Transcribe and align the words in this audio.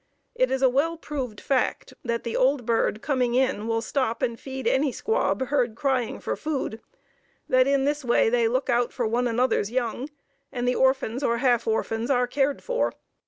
It 0.33 0.49
is 0.49 0.63
a 0.63 0.67
well 0.67 0.97
proved 0.97 1.39
fact 1.39 1.93
that 2.03 2.23
the 2.23 2.35
old 2.35 2.65
bird 2.65 3.03
coming 3.03 3.35
in 3.35 3.67
will 3.67 3.83
stop 3.83 4.23
and 4.23 4.39
feed 4.39 4.65
any 4.67 4.91
squab 4.91 5.49
heard 5.49 5.75
crying 5.75 6.19
for 6.19 6.35
food, 6.35 6.81
that 7.47 7.67
in 7.67 7.85
this 7.85 8.03
way 8.03 8.27
they 8.27 8.47
look 8.47 8.67
out 8.67 8.91
for 8.91 9.05
one 9.05 9.27
another's 9.27 9.69
young, 9.69 10.09
and 10.51 10.67
the 10.67 10.73
orphans 10.73 11.21
or 11.21 11.37
half 11.37 11.67
orphans 11.67 12.09
are 12.09 12.25
cared 12.25 12.63
for. 12.63 12.93